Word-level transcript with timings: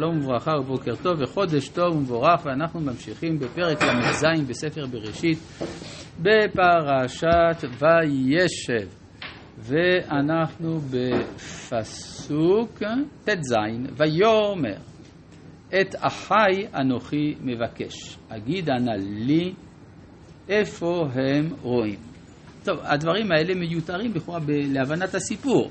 שלום 0.00 0.18
וברכה 0.18 0.50
ובוקר 0.60 0.94
טוב 1.02 1.20
וחודש 1.20 1.68
טוב 1.68 1.96
ומבורך 1.96 2.46
ואנחנו 2.46 2.80
ממשיכים 2.80 3.38
בפרק 3.38 3.82
ל"ז 3.82 4.24
בספר 4.48 4.86
בראשית 4.86 5.38
בפרשת 6.22 7.62
וישב 7.62 8.88
ואנחנו 9.58 10.78
בפסוק 10.78 12.82
ט"ז 13.24 13.54
ויאמר 13.96 14.78
את 15.80 15.94
אחי 15.98 16.66
אנוכי 16.80 17.34
מבקש 17.40 18.16
אגידה 18.28 18.74
נא 18.74 18.94
לי 18.98 19.54
איפה 20.48 21.06
הם 21.14 21.48
רואים. 21.62 21.98
טוב, 22.64 22.78
הדברים 22.82 23.32
האלה 23.32 23.54
מיותרים 23.54 24.12
לכאורה 24.14 24.40
להבנת 24.48 25.14
הסיפור 25.14 25.70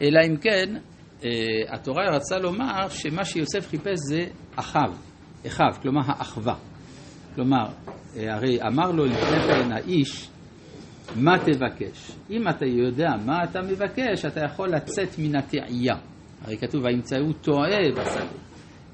אלא 0.00 0.20
אם 0.26 0.36
כן 0.36 0.76
התורה 1.68 2.02
רצה 2.16 2.38
לומר 2.38 2.88
שמה 2.88 3.24
שיוסף 3.24 3.68
חיפש 3.68 3.98
זה 4.08 4.24
אחיו, 4.56 4.92
אחיו, 5.46 5.72
כלומר 5.82 6.00
האחווה. 6.06 6.54
כלומר, 7.34 7.66
אה, 8.16 8.34
הרי 8.34 8.58
אמר 8.62 8.90
לו 8.90 9.04
לפני 9.04 9.40
כן 9.46 9.72
האיש, 9.72 10.28
מה 11.16 11.38
תבקש? 11.38 12.12
אם 12.30 12.48
אתה 12.48 12.66
יודע 12.66 13.08
מה 13.26 13.44
אתה 13.44 13.62
מבקש, 13.62 14.24
אתה 14.24 14.40
יכול 14.44 14.68
לצאת 14.68 15.18
מן 15.18 15.36
התעייה. 15.36 15.94
הרי 16.42 16.58
כתוב, 16.58 16.84
וימצאו 16.84 17.32
טועה 17.32 17.90
בשדה. 17.96 18.26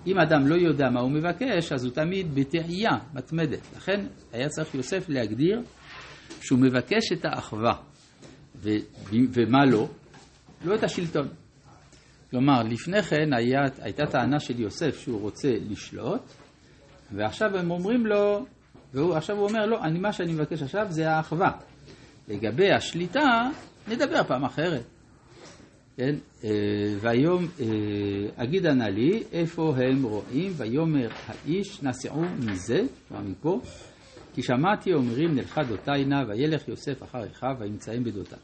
אם 0.07 0.19
אדם 0.19 0.47
לא 0.47 0.55
יודע 0.55 0.91
מה 0.91 1.01
הוא 1.01 1.11
מבקש, 1.11 1.73
אז 1.73 1.85
הוא 1.85 1.93
תמיד 1.93 2.35
בתעייה 2.35 2.91
מתמדת. 3.15 3.77
לכן 3.77 4.07
היה 4.33 4.49
צריך 4.49 4.75
יוסף 4.75 5.09
להגדיר 5.09 5.63
שהוא 6.41 6.59
מבקש 6.59 7.13
את 7.13 7.25
האחווה. 7.25 7.73
ו- 8.57 8.71
ומה 9.11 9.65
לא? 9.65 9.89
לא 10.65 10.75
את 10.75 10.85
השלטון. 10.85 11.29
כלומר, 12.31 12.63
לפני 12.63 13.03
כן 13.03 13.33
היה, 13.33 13.61
הייתה 13.79 14.07
טענה 14.07 14.41
של 14.41 14.61
יוסף 14.61 14.99
שהוא 14.99 15.21
רוצה 15.21 15.49
לשלוט, 15.71 16.23
ועכשיו 17.13 17.57
הם 17.57 17.71
אומרים 17.71 18.07
לו, 18.07 18.47
ועכשיו 18.95 19.37
הוא 19.37 19.49
אומר, 19.49 19.67
לא, 19.67 19.85
אני, 19.85 19.99
מה 19.99 20.13
שאני 20.13 20.33
מבקש 20.33 20.63
עכשיו 20.63 20.87
זה 20.89 21.11
האחווה. 21.11 21.51
לגבי 22.29 22.73
השליטה, 22.73 23.49
נדבר 23.89 24.25
פעם 24.25 24.45
אחרת. 24.45 24.85
כן? 25.97 26.15
אה, 26.45 26.51
והיום 27.01 27.45
אה, 27.61 27.67
אגידה 28.45 28.73
נא 28.75 28.85
לי 28.85 29.23
איפה 29.33 29.75
הם 29.77 30.03
רואים, 30.03 30.53
ויאמר 30.57 31.09
האיש 31.27 31.83
נסעו 31.83 32.23
מזה, 32.39 32.81
כלומר 33.09 33.23
מפה, 33.23 33.61
כי 34.35 34.43
שמעתי 34.43 34.95
אומרים 34.95 35.35
נלכה 35.35 35.63
דותיינה, 35.63 36.25
וילך 36.29 36.69
יוסף 36.69 37.03
אחר 37.03 37.27
אחיו, 37.33 37.57
וימצאים 37.59 38.05
בדותיו. 38.05 38.39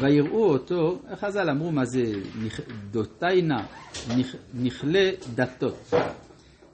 ויראו 0.00 0.52
אותו, 0.52 0.98
חז"ל 1.20 1.50
אמרו 1.50 1.72
מה 1.72 1.84
זה 1.84 2.02
דותיינה, 2.90 3.66
נכלה 4.54 5.10
דתות. 5.34 5.90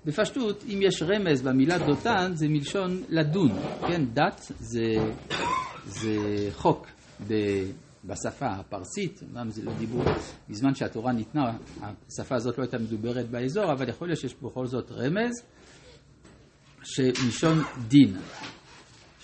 בפשטות, 0.06 0.64
אם 0.68 0.78
יש 0.82 1.02
רמז 1.02 1.42
במילה 1.42 1.78
דותן, 1.78 2.32
זה 2.34 2.48
מלשון 2.48 3.02
לדון, 3.08 3.50
כן? 3.88 4.04
דת 4.14 4.52
זה, 4.60 4.84
זה 5.84 6.16
חוק 6.52 6.86
ב, 7.28 7.34
בשפה 8.04 8.46
הפרסית, 8.46 9.20
אמנם 9.22 9.50
זה 9.50 9.62
לא 9.64 9.72
דיבור, 9.78 10.04
בזמן 10.48 10.74
שהתורה 10.74 11.12
ניתנה, 11.12 11.52
השפה 12.08 12.34
הזאת 12.34 12.58
לא 12.58 12.62
הייתה 12.62 12.78
מדוברת 12.78 13.30
באזור, 13.30 13.72
אבל 13.72 13.88
יכול 13.88 14.08
להיות 14.08 14.20
שיש 14.20 14.34
בכל 14.42 14.66
זאת 14.66 14.92
רמז, 14.92 15.42
שמלשון 16.82 17.58
דין. 17.88 18.16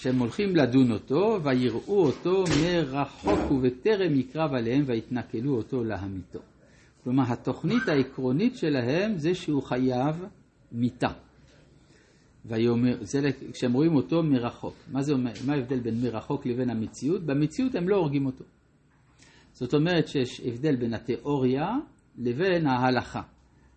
שהם 0.04 0.18
הולכים 0.18 0.56
לדון 0.56 0.92
אותו, 0.92 1.38
ויראו 1.42 2.06
אותו 2.06 2.44
מרחוק 2.62 3.50
ובטרם 3.50 4.14
יקרב 4.14 4.54
עליהם 4.54 4.84
ויתנכלו 4.86 5.56
אותו 5.56 5.84
להמיתו. 5.84 6.38
כלומר, 7.04 7.24
התוכנית 7.26 7.88
העקרונית 7.88 8.56
שלהם 8.56 9.18
זה 9.18 9.34
שהוא 9.34 9.62
חייב 9.62 10.24
מיתה. 10.72 11.08
ויאמר, 12.44 12.96
זה 13.00 13.20
כשהם 13.52 13.72
רואים 13.72 13.94
אותו 13.94 14.22
מרחוק. 14.22 14.74
מה 14.92 15.02
זה 15.02 15.14
מה 15.46 15.52
ההבדל 15.54 15.80
בין 15.80 16.00
מרחוק 16.02 16.46
לבין 16.46 16.70
המציאות? 16.70 17.22
במציאות 17.22 17.74
הם 17.74 17.88
לא 17.88 17.96
הורגים 17.96 18.26
אותו. 18.26 18.44
זאת 19.52 19.74
אומרת 19.74 20.08
שיש 20.08 20.40
הבדל 20.40 20.76
בין 20.76 20.94
התיאוריה 20.94 21.68
לבין 22.18 22.66
ההלכה. 22.66 23.22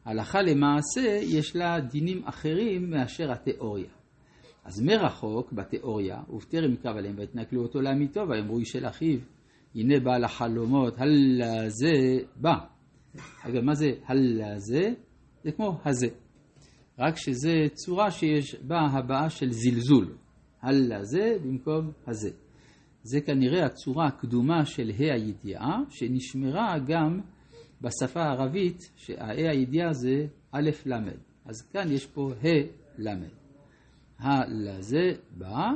ההלכה 0.05 0.41
למעשה 0.41 1.19
יש 1.21 1.55
לה 1.55 1.79
דינים 1.79 2.21
אחרים 2.25 2.89
מאשר 2.89 3.31
התיאוריה. 3.31 3.96
אז 4.67 4.81
מרחוק, 4.81 5.53
בתיאוריה, 5.53 6.21
ובטרם 6.29 6.73
יקרב 6.73 6.97
עליהם 6.97 7.15
ויתנכלו 7.17 7.63
אותו 7.63 7.81
לעמיתו, 7.81 8.21
ויאמרו 8.29 8.59
איש 8.59 8.69
של 8.69 8.87
אחיו, 8.87 9.19
הנה 9.75 9.99
בעל 9.99 10.23
החלומות, 10.23 10.93
הלאה 10.97 11.69
זה 11.69 11.91
בא. 12.35 12.55
אגב, 13.43 13.63
מה 13.63 13.73
זה 13.73 13.87
הלאה 14.05 14.59
זה? 14.59 14.93
זה 15.43 15.51
כמו 15.51 15.79
הזה. 15.85 16.07
רק 16.99 17.17
שזה 17.17 17.53
צורה 17.73 18.11
שיש 18.11 18.55
בה 18.55 18.79
הבעה 18.79 19.29
של 19.29 19.51
זלזול. 19.51 20.15
הלאה 20.61 21.03
זה 21.03 21.37
במקום 21.43 21.91
הזה. 22.07 22.29
זה 23.03 23.21
כנראה 23.21 23.65
הצורה 23.65 24.07
הקדומה 24.07 24.65
של 24.65 24.89
ה' 24.99 25.13
הידיעה, 25.13 25.79
שנשמרה 25.89 26.79
גם 26.87 27.19
בשפה 27.81 28.21
הערבית, 28.21 28.91
שהה' 28.95 29.51
הידיעה 29.51 29.93
זה 29.93 30.27
א' 30.51 30.69
ל'. 30.85 31.09
אז 31.45 31.61
כאן 31.73 31.91
יש 31.91 32.05
פה 32.05 32.31
ה' 32.43 32.47
ל'. 32.97 33.36
הלזה 34.19 35.11
בא, 35.37 35.69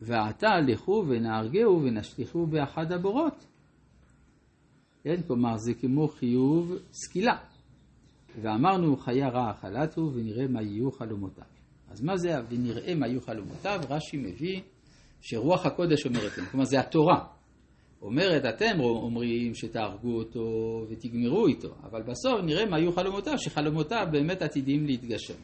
ועתה 0.00 0.48
לכו 0.66 1.04
ונהרגהו 1.08 1.82
ונשליכו 1.82 2.46
באחד 2.46 2.92
הבורות. 2.92 3.46
כן, 5.02 5.22
כלומר 5.26 5.56
זה 5.56 5.74
כמו 5.74 6.08
חיוב 6.08 6.72
סקילה. 6.92 7.36
ואמרנו 8.42 8.96
חיה 8.96 9.28
רעה 9.28 9.54
חלתו 9.54 10.10
ונראה 10.14 10.48
מה 10.48 10.62
יהיו 10.62 10.90
חלומותיו. 10.90 11.44
אז 11.90 12.02
מה 12.02 12.16
זה 12.16 12.28
ונראה 12.48 12.94
מה 12.94 13.06
יהיו 13.06 13.20
חלומותיו? 13.20 13.80
רש"י 13.88 14.16
מביא 14.16 14.60
שרוח 15.20 15.66
הקודש 15.66 16.06
אומרת 16.06 16.38
להם, 16.38 16.46
כלומר 16.46 16.64
זה 16.64 16.80
התורה. 16.80 17.26
אומרת 18.02 18.44
אתם 18.44 18.80
אומרים 18.80 19.54
שתהרגו 19.54 20.18
אותו 20.18 20.40
ותגמרו 20.88 21.46
איתו, 21.46 21.74
אבל 21.82 22.02
בסוף 22.02 22.40
נראה 22.44 22.66
מה 22.66 22.78
יהיו 22.78 22.92
חלומותיו, 22.92 23.38
שחלומותיו 23.38 24.06
באמת 24.12 24.42
עתידים 24.42 24.86
להתגשם. 24.86 25.34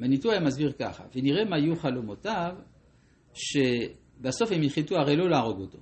מניטו 0.00 0.30
היה 0.30 0.40
מסביר 0.40 0.72
ככה, 0.72 1.04
ונראה 1.14 1.44
מה 1.44 1.58
יהיו 1.58 1.76
חלומותיו, 1.76 2.54
שבסוף 3.34 4.52
הם 4.52 4.62
החליטו 4.66 4.96
הרי 4.96 5.16
לא 5.16 5.30
להרוג 5.30 5.60
אותו. 5.60 5.78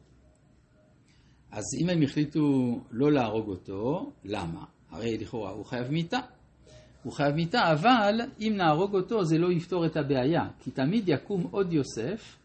אז 1.51 1.65
אם 1.83 1.89
הם 1.89 2.03
החליטו 2.03 2.41
לא 2.91 3.13
להרוג 3.13 3.49
אותו, 3.49 4.13
למה? 4.25 4.65
הרי 4.91 5.19
לכאורה 5.19 5.51
הוא 5.51 5.65
חייב 5.65 5.91
מיתה. 5.91 6.19
הוא 7.03 7.13
חייב 7.13 7.35
מיתה, 7.35 7.73
אבל 7.73 8.21
אם 8.41 8.53
נהרוג 8.57 8.95
אותו 8.95 9.25
זה 9.25 9.39
לא 9.39 9.53
יפתור 9.53 9.87
את 9.87 9.97
הבעיה, 9.97 10.49
כי 10.61 10.71
תמיד 10.71 11.09
יקום 11.09 11.47
עוד 11.51 11.73
יוסף 11.73 12.37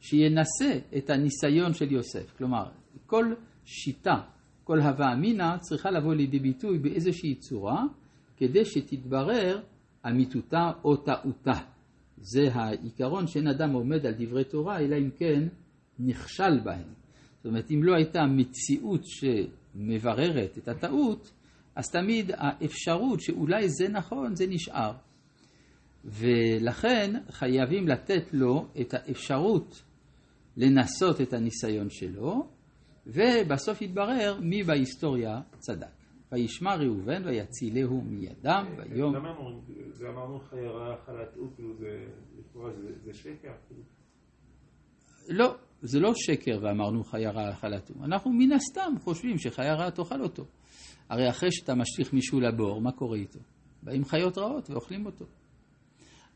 שינסה 0.00 0.78
את 0.96 1.10
הניסיון 1.10 1.74
של 1.74 1.92
יוסף. 1.92 2.36
כלומר, 2.38 2.64
כל 3.06 3.34
שיטה, 3.64 4.20
כל 4.64 4.80
הווה 4.80 5.12
אמינא 5.12 5.58
צריכה 5.58 5.90
לבוא 5.90 6.14
לידי 6.14 6.38
ביטוי 6.38 6.78
באיזושהי 6.78 7.34
צורה, 7.34 7.84
כדי 8.36 8.64
שתתברר 8.64 9.60
אמיתותה 10.08 10.70
או 10.84 10.96
טעותה. 10.96 11.60
זה 12.16 12.42
העיקרון 12.52 13.26
שאין 13.26 13.46
אדם 13.48 13.72
עומד 13.72 14.06
על 14.06 14.14
דברי 14.18 14.44
תורה, 14.44 14.78
אלא 14.78 14.96
אם 14.96 15.10
כן 15.18 15.48
נכשל 15.98 16.60
בהם. 16.64 16.88
זאת 17.36 17.46
אומרת, 17.46 17.70
אם 17.70 17.82
לא 17.82 17.94
הייתה 17.94 18.20
מציאות 18.26 19.00
שמבררת 19.04 20.58
את 20.58 20.68
הטעות, 20.68 21.32
אז 21.76 21.90
תמיד 21.90 22.30
האפשרות 22.34 23.20
שאולי 23.20 23.68
זה 23.68 23.88
נכון, 23.88 24.34
זה 24.34 24.46
נשאר. 24.46 24.92
ולכן 26.04 27.14
חייבים 27.30 27.88
לתת 27.88 28.34
לו 28.34 28.66
את 28.80 28.94
האפשרות 28.94 29.82
לנסות 30.56 31.20
את 31.20 31.32
הניסיון 31.32 31.90
שלו, 31.90 32.46
ובסוף 33.06 33.82
יתברר 33.82 34.40
מי 34.40 34.62
בהיסטוריה 34.62 35.40
צדק. 35.58 36.01
וישמע 36.32 36.74
ראובן 36.74 37.24
ויצילהו 37.24 38.00
מידם 38.00 38.66
ויום... 38.76 39.14
למה 39.14 39.30
אמרנו, 39.30 39.62
זה 39.90 40.08
אמרנו 40.08 40.40
חיירה 40.40 40.96
חלטו, 41.06 41.50
כאילו 41.54 41.74
זה, 41.76 42.06
לכאורה 42.38 42.70
זה 43.04 43.14
שקר? 43.14 43.52
כאילו? 43.68 43.82
לא, 45.28 45.56
זה 45.82 46.00
לא 46.00 46.12
שקר 46.14 46.58
ואמרנו 46.62 47.04
חיירה 47.04 47.54
חלטו. 47.54 47.94
אנחנו 48.04 48.32
מן 48.32 48.52
הסתם 48.52 48.92
חושבים 49.00 49.38
שחיירה 49.38 49.90
תאכל 49.90 50.22
אותו. 50.22 50.44
הרי 51.08 51.30
אחרי 51.30 51.52
שאתה 51.52 51.74
משליך 51.74 52.12
מישהו 52.12 52.40
לבור, 52.40 52.80
מה 52.80 52.92
קורה 52.92 53.16
איתו? 53.16 53.38
באים 53.82 54.04
חיות 54.04 54.38
רעות 54.38 54.70
ואוכלים 54.70 55.06
אותו. 55.06 55.24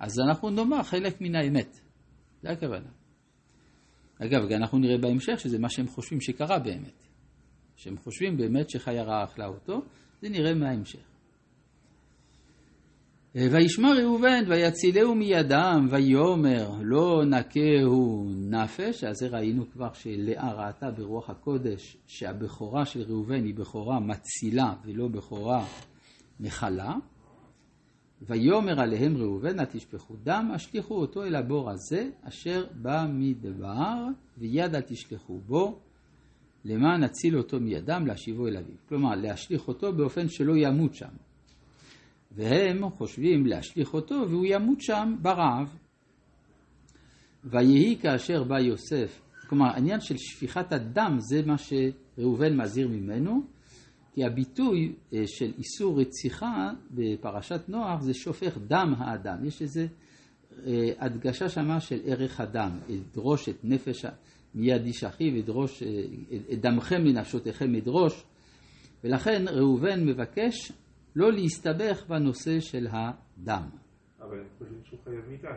אז 0.00 0.20
אנחנו 0.28 0.50
נאמר 0.50 0.82
חלק 0.82 1.20
מן 1.20 1.34
האמת. 1.34 1.80
זה 2.42 2.50
הכוונה. 2.50 2.90
אגב, 4.18 4.52
אנחנו 4.52 4.78
נראה 4.78 4.98
בהמשך 4.98 5.40
שזה 5.40 5.58
מה 5.58 5.68
שהם 5.70 5.86
חושבים 5.86 6.20
שקרה 6.20 6.58
באמת. 6.58 7.05
שהם 7.76 7.96
חושבים 7.96 8.36
באמת 8.36 8.70
שחיה 8.70 9.02
רעה 9.02 9.24
אכלה 9.24 9.46
אותו, 9.46 9.82
זה 10.22 10.28
נראה 10.28 10.54
מההמשך. 10.54 11.16
וישמע 13.34 13.88
ראובן 14.02 14.44
ויצילהו 14.48 15.14
מידם 15.14 15.88
ויאמר 15.90 16.70
לא 16.82 17.24
נכהו 17.24 18.30
נפש, 18.50 19.04
אז 19.04 19.16
זה 19.16 19.28
ראינו 19.28 19.70
כבר 19.72 19.92
שלאה 19.92 20.52
ראתה 20.54 20.90
ברוח 20.90 21.30
הקודש 21.30 21.96
שהבכורה 22.06 22.84
של 22.84 23.02
ראובן 23.02 23.44
היא 23.44 23.54
בכורה 23.54 24.00
מצילה 24.00 24.74
ולא 24.84 25.08
בכורה 25.08 25.66
מכלה. 26.40 26.94
ויאמר 28.22 28.80
עליהם 28.80 29.16
ראובן, 29.16 29.60
התשפכו 29.60 30.14
דם, 30.22 30.50
השליכו 30.54 30.94
אותו 30.94 31.24
אל 31.24 31.34
הבור 31.34 31.70
הזה, 31.70 32.10
אשר 32.22 32.64
במדבר, 32.82 34.06
ויד 34.38 34.74
אל 34.74 34.80
תשלחו 34.80 35.38
בו, 35.46 35.80
למען 36.66 37.04
נציל 37.04 37.38
אותו 37.38 37.60
מידם, 37.60 38.06
להשיבו 38.06 38.46
אל 38.46 38.56
אביו. 38.56 38.74
כלומר, 38.88 39.14
להשליך 39.14 39.68
אותו 39.68 39.92
באופן 39.92 40.28
שלא 40.28 40.52
ימות 40.56 40.94
שם. 40.94 41.08
והם 42.32 42.90
חושבים 42.90 43.46
להשליך 43.46 43.94
אותו, 43.94 44.24
והוא 44.28 44.46
ימות 44.48 44.80
שם 44.80 45.16
ברעב. 45.22 45.76
ויהי 47.44 47.96
כאשר 48.02 48.44
בא 48.44 48.58
יוסף, 48.58 49.20
כלומר, 49.48 49.66
העניין 49.66 50.00
של 50.00 50.16
שפיכת 50.18 50.72
הדם 50.72 51.16
זה 51.18 51.42
מה 51.46 51.56
שראובן 51.58 52.56
מזהיר 52.56 52.88
ממנו, 52.88 53.42
כי 54.14 54.24
הביטוי 54.24 54.92
אה, 55.12 55.22
של 55.26 55.52
איסור 55.58 56.00
רציחה 56.00 56.70
בפרשת 56.90 57.68
נוח 57.68 58.00
זה 58.00 58.14
שופך 58.14 58.58
דם 58.58 58.94
האדם. 58.98 59.44
יש 59.44 59.62
איזו 59.62 59.82
אה, 60.66 60.88
הדגשה 60.98 61.48
שמה 61.48 61.80
של 61.80 62.00
ערך 62.04 62.40
הדם. 62.40 62.70
אדרוש 62.90 63.48
את 63.48 63.64
נפש 63.64 64.04
מיד 64.56 64.84
איש 64.84 65.04
אחיו, 65.04 65.38
אדרוש, 65.38 65.82
אה, 65.82 65.88
את 66.52 66.60
דמכם 66.60 67.04
לנפשותיכם 67.04 67.74
אדרוש. 67.74 68.24
ולכן 69.04 69.44
ראובן 69.48 70.04
מבקש 70.06 70.72
לא 71.16 71.32
להסתבך 71.32 72.04
בנושא 72.08 72.60
של 72.60 72.86
הדם. 72.90 73.68
אבל 74.20 74.44
חושבים 74.58 74.80
שהוא 74.84 75.00
חייב 75.04 75.28
מיתה. 75.28 75.48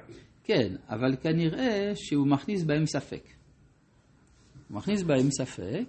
כן, 0.44 0.76
אבל 0.90 1.16
כנראה 1.16 1.92
שהוא 1.96 2.28
מכניס 2.28 2.64
בהם 2.64 2.86
ספק. 2.86 3.24
הוא 4.70 4.78
מכניס 4.78 5.04
בהם 5.04 5.32
ספק, 5.32 5.86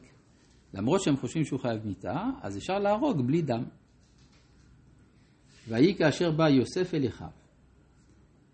למרות 0.75 1.01
שהם 1.03 1.17
חושבים 1.17 1.45
שהוא 1.45 1.61
חייב 1.61 1.87
מיתה, 1.87 2.25
אז 2.43 2.57
אפשר 2.57 2.79
להרוג 2.79 3.27
בלי 3.27 3.43
דם. 3.43 3.65
ויהי 5.69 5.95
כאשר 5.95 6.31
בא 6.31 6.49
יוסף 6.49 6.95
אל 6.95 7.07
אחיו. 7.07 7.40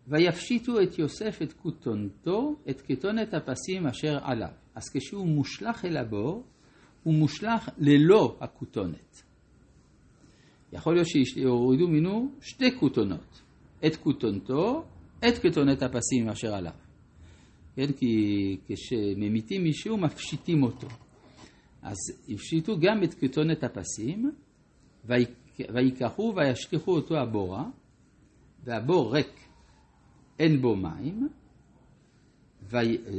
ויפשיטו 0.08 0.82
את 0.82 0.98
יוסף 0.98 1.42
את 1.42 1.52
כותונתו, 1.52 2.56
את 2.70 2.80
כתונת 2.80 3.34
הפסים 3.34 3.86
אשר 3.86 4.18
עליו. 4.22 4.48
אז 4.74 4.82
כשהוא 4.94 5.26
מושלך 5.26 5.84
אל 5.84 5.96
הבור, 5.96 6.44
הוא 7.02 7.14
מושלך 7.14 7.68
ללא 7.78 8.36
הכותונת. 8.40 9.22
יכול 10.72 10.94
להיות 10.94 11.06
שיורידו 11.08 11.88
ממנו 11.88 12.30
שתי 12.40 12.78
כותונות, 12.78 13.42
את 13.86 13.96
כותונתו, 13.96 14.84
את 15.18 15.38
כתונת 15.42 15.82
הפסים 15.82 16.28
אשר 16.28 16.54
עליו. 16.54 16.72
כן, 17.76 17.92
כי 17.92 18.56
כשממיתים 18.66 19.62
מישהו 19.62 19.96
מפשיטים 19.96 20.62
אותו. 20.62 20.86
אז 21.82 21.96
הפשיטו 22.28 22.78
גם 22.80 23.02
את 23.04 23.14
כתונת 23.14 23.64
הפסים, 23.64 24.30
ויקחו 25.74 26.34
וישליכו 26.36 26.92
אותו 26.92 27.16
הבורה, 27.18 27.64
והבור 28.64 29.14
ריק, 29.14 29.45
אין 30.38 30.60
בו 30.62 30.76
מים, 30.76 31.28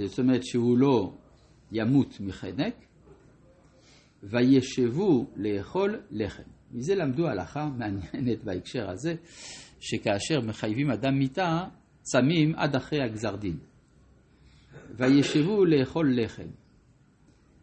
זאת 0.06 0.20
אומרת 0.20 0.44
שהוא 0.44 0.78
לא 0.78 1.14
ימות 1.72 2.20
מחנק, 2.20 2.76
וישבו 4.24 5.28
לאכול 5.36 6.02
לחם. 6.12 6.44
מזה 6.72 6.96
למדו 6.96 7.28
הלכה 7.28 7.70
מעניינת 7.78 8.44
בהקשר 8.44 8.90
הזה, 8.90 9.16
שכאשר 9.80 10.42
מחייבים 10.42 10.92
אדם 10.92 11.20
מיתה, 11.20 11.64
צמים 12.02 12.56
עד 12.56 12.76
אחרי 12.76 13.04
הגזר 13.04 13.36
דין. 13.36 13.58
וישבו 14.98 15.66
לאכול 15.66 16.24
לחם. 16.24 16.48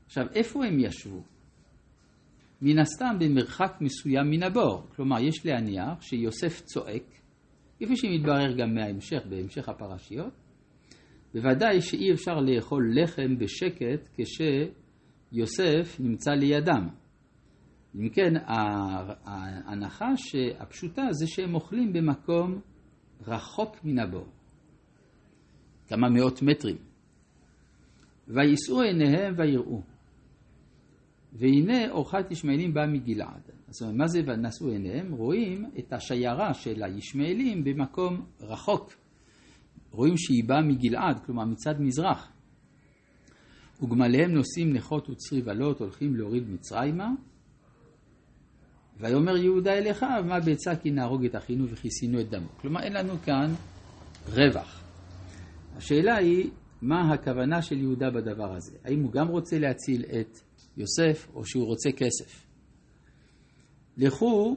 עכשיו, 0.07 0.25
איפה 0.35 0.65
הם 0.65 0.81
ישבו? 0.81 1.23
מן 2.63 2.79
הסתם 2.79 3.17
במרחק 3.19 3.73
מסוים 3.81 4.31
מן 4.31 4.43
הבור. 4.43 4.87
כלומר, 4.97 5.21
יש 5.21 5.47
להניח 5.47 6.03
שיוסף 6.03 6.61
צועק, 6.61 7.03
כפי 7.85 7.97
שמתברר 7.97 8.53
גם 8.53 8.75
מההמשך, 8.75 9.23
בהמשך 9.29 9.69
הפרשיות. 9.69 10.33
בוודאי 11.35 11.81
שאי 11.81 12.13
אפשר 12.13 12.41
לאכול 12.41 12.93
לחם 12.97 13.39
בשקט 13.39 14.09
כשיוסף 14.15 16.01
נמצא 16.01 16.31
לידם. 16.31 16.89
אם 17.95 18.09
כן, 18.09 18.33
ההנחה 19.25 20.07
הפשוטה 20.59 21.03
זה 21.11 21.27
שהם 21.27 21.55
אוכלים 21.55 21.93
במקום 21.93 22.61
רחוק 23.27 23.77
מן 23.85 23.99
הבור, 23.99 24.27
כמה 25.89 26.09
מאות 26.09 26.43
מטרים. 26.43 26.77
ויישאו 28.29 28.81
עיניהם 28.83 29.35
ויראו. 29.37 29.94
והנה 31.35 31.91
אורחת 31.91 32.31
ישמעאלים 32.31 32.75
באה 32.75 32.87
מגלעד. 32.87 33.51
זאת 33.69 33.83
אומרת, 33.83 33.97
מה 33.97 34.07
זה 34.07 34.21
ונשאו 34.27 34.69
עיניהם? 34.69 35.13
רואים 35.13 35.65
את 35.79 35.93
השיירה 35.93 36.55
של 36.55 36.83
הישמעאלים 36.83 37.65
במקום 37.65 38.25
רחוק. 38.41 38.93
רואים 39.91 40.17
שהיא 40.17 40.45
באה 40.47 40.63
מגלעד, 40.63 41.21
כלומר 41.27 41.45
מצד 41.45 41.81
מזרח. 41.81 42.33
וגמליהם 43.83 44.31
נושאים 44.31 44.73
נכות 44.73 45.11
וצרי 45.11 45.43
ולות, 45.45 45.81
הולכים 45.81 46.17
להוריד 46.17 46.49
מצרימה. 46.49 47.11
ויאמר 49.01 49.37
יהודה 49.37 49.73
אל 49.73 49.91
אחיו, 49.91 50.25
מה 50.27 50.41
בעצה 50.41 50.77
כי 50.77 50.91
נהרוג 50.91 51.25
את 51.25 51.37
אחינו 51.37 51.69
וכיסינו 51.69 52.21
את 52.21 52.31
דמו. 52.31 52.49
כלומר, 52.61 52.83
אין 52.83 52.93
לנו 52.93 53.13
כאן 53.25 53.55
רווח. 54.29 54.85
השאלה 55.77 56.17
היא, 56.17 56.51
מה 56.83 57.13
הכוונה 57.13 57.63
של 57.63 57.79
יהודה 57.79 58.11
בדבר 58.11 58.55
הזה? 58.55 58.77
האם 58.85 59.03
הוא 59.03 59.13
גם 59.13 59.29
רוצה 59.29 59.59
להציל 59.59 60.05
את 60.05 60.39
יוסף, 60.77 61.29
או 61.35 61.45
שהוא 61.45 61.65
רוצה 61.65 61.93
כסף? 61.93 62.47
לכו 63.97 64.57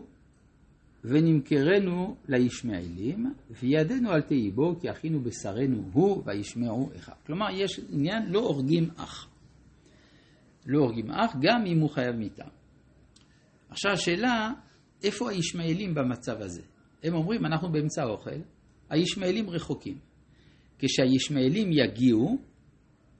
ונמכרנו 1.03 2.15
לישמעאלים, 2.27 3.33
וידנו 3.49 4.11
על 4.11 4.21
תהיבו, 4.21 4.79
כי 4.79 4.91
אחינו 4.91 5.19
בשרנו 5.19 5.89
הוא, 5.93 6.23
וישמעו 6.25 6.89
אחיו. 6.97 7.15
כלומר, 7.25 7.45
יש 7.53 7.79
עניין, 7.89 8.31
לא 8.31 8.39
הורגים 8.39 8.89
אח. 8.95 9.29
לא 10.65 10.79
הורגים 10.79 11.11
אח, 11.11 11.35
גם 11.41 11.65
אם 11.65 11.79
הוא 11.79 11.89
חייב 11.89 12.15
מיתה. 12.15 12.45
עכשיו 13.69 13.91
השאלה, 13.91 14.51
איפה 15.03 15.31
הישמעאלים 15.31 15.93
במצב 15.95 16.41
הזה? 16.41 16.61
הם 17.03 17.13
אומרים, 17.13 17.45
אנחנו 17.45 17.71
באמצע 17.71 18.03
האוכל, 18.03 18.39
הישמעאלים 18.89 19.49
רחוקים. 19.49 19.97
כשהישמעאלים 20.79 21.69
יגיעו, 21.71 22.37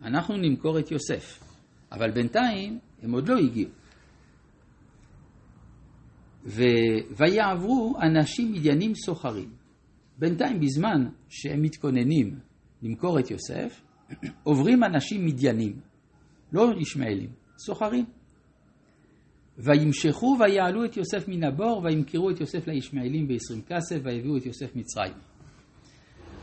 אנחנו 0.02 0.38
נמכור 0.38 0.80
את 0.80 0.92
יוסף. 0.92 1.44
אבל 1.92 2.12
בינתיים 2.12 2.80
הם 3.02 3.12
עוד 3.12 3.30
לא 3.30 3.38
הגיעו. 3.38 3.70
ו... 6.46 6.64
ויעברו 7.18 7.96
אנשים 8.02 8.52
מדיינים 8.52 8.96
סוחרים. 8.96 9.50
בינתיים, 10.18 10.60
בזמן 10.60 11.10
שהם 11.30 11.62
מתכוננים 11.62 12.40
למכור 12.82 13.20
את 13.20 13.32
יוסף, 13.32 13.82
עוברים 14.44 14.84
אנשים 14.84 15.26
מדיינים, 15.26 15.80
לא 16.54 16.72
ישמעאלים, 16.80 17.30
סוחרים. 17.58 18.06
וימשכו 19.58 20.38
ויעלו 20.40 20.86
את 20.86 20.98
יוסף 20.98 21.28
מן 21.28 21.44
הבור 21.44 21.82
וימכרו 21.84 22.30
את 22.30 22.40
יוסף 22.40 22.68
לישמעאלים 22.68 23.28
בעשרים 23.28 23.62
כסף 23.62 23.98
ויביאו 24.04 24.38
את 24.38 24.46
יוסף 24.46 24.76
מצרים. 24.76 25.14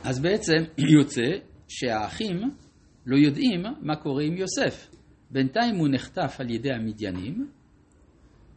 אז 0.04 0.20
בעצם 0.20 0.58
יוצא 0.98 1.26
שהאחים 1.68 2.36
לא 3.06 3.16
יודעים 3.16 3.62
מה 3.82 3.96
קורה 3.96 4.22
עם 4.22 4.36
יוסף. 4.36 4.93
בינתיים 5.34 5.76
הוא 5.76 5.88
נחטף 5.88 6.36
על 6.38 6.50
ידי 6.50 6.72
המדיינים, 6.72 7.48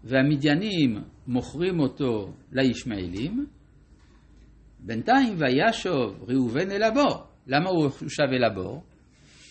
והמדיינים 0.03 0.97
מוכרים 1.27 1.79
אותו 1.79 2.33
לישמעאלים. 2.51 3.45
בינתיים 4.79 5.35
וישוב 5.37 6.23
ראובן 6.27 6.71
אל 6.71 6.83
הבור. 6.83 7.23
למה 7.47 7.69
הוא 7.69 7.89
שב 7.89 8.23
אל 8.23 8.43
הבור? 8.43 8.83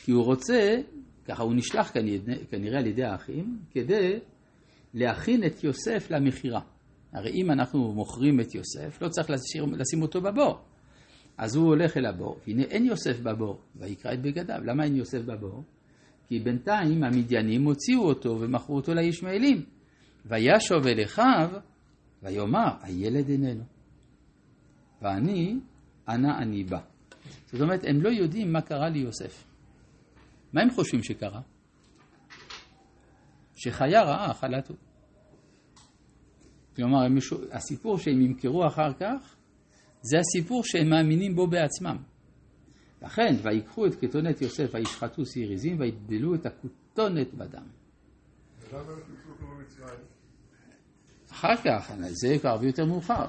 כי 0.04 0.12
הוא 0.12 0.24
רוצה, 0.24 0.76
ככה 1.24 1.42
הוא 1.42 1.54
נשלח 1.54 1.92
כנראה 2.50 2.78
על 2.78 2.86
ידי 2.86 3.04
האחים, 3.04 3.58
כדי 3.70 4.18
להכין 4.94 5.44
את 5.46 5.64
יוסף 5.64 6.10
למכירה. 6.10 6.60
הרי 7.12 7.30
אם 7.30 7.50
אנחנו 7.50 7.92
מוכרים 7.92 8.40
את 8.40 8.54
יוסף, 8.54 9.02
לא 9.02 9.08
צריך 9.08 9.30
לשיר, 9.30 9.64
לשים 9.64 10.02
אותו 10.02 10.20
בבור. 10.20 10.58
אז 11.38 11.56
הוא 11.56 11.66
הולך 11.66 11.96
אל 11.96 12.06
הבור, 12.06 12.36
והנה 12.46 12.62
אין 12.62 12.84
יוסף 12.84 13.20
בבור, 13.20 13.60
ויקרא 13.76 14.12
את 14.12 14.22
בגדיו. 14.22 14.58
למה 14.64 14.84
אין 14.84 14.96
יוסף 14.96 15.20
בבור? 15.20 15.62
כי 16.26 16.38
בינתיים 16.38 17.04
המדיינים 17.04 17.64
הוציאו 17.64 18.02
אותו 18.02 18.40
ומכרו 18.40 18.76
אותו 18.76 18.94
לישמעאלים. 18.94 19.64
וישוב 20.26 20.86
אל 20.86 21.04
אחיו, 21.04 21.50
ויאמר, 22.22 22.68
הילד 22.82 23.28
איננו. 23.28 23.64
ואני, 25.02 25.60
אנה 26.08 26.38
אני 26.38 26.64
בא. 26.64 26.80
זאת 27.46 27.60
אומרת, 27.60 27.80
הם 27.84 28.02
לא 28.02 28.08
יודעים 28.08 28.52
מה 28.52 28.60
קרה 28.60 28.88
ליוסף. 28.88 29.44
מה 30.52 30.62
הם 30.62 30.70
חושבים 30.70 31.02
שקרה? 31.02 31.40
שחיה 33.56 34.02
רעה 34.02 34.30
אכלתו. 34.30 34.74
כלומר, 36.76 36.98
הסיפור 37.52 37.98
שהם 37.98 38.22
ימכרו 38.22 38.66
אחר 38.66 38.92
כך, 38.92 39.36
זה 40.02 40.18
הסיפור 40.18 40.62
שהם 40.64 40.90
מאמינים 40.90 41.34
בו 41.34 41.46
בעצמם. 41.46 41.96
לכן, 43.02 43.34
ויקחו 43.42 43.86
את 43.86 44.00
כתונת 44.00 44.42
יוסף 44.42 44.70
וישחטו 44.72 45.26
שעיר 45.26 45.52
עזים 45.52 45.80
ויטבלו 45.80 46.34
את 46.34 46.46
הכותונת 46.46 47.34
בדם. 47.34 47.66
אחר 51.30 51.56
כך, 51.64 51.92
זה 52.10 52.36
כבר 52.40 52.50
הרבה 52.50 52.66
יותר 52.66 52.84
מאוחר. 52.84 53.26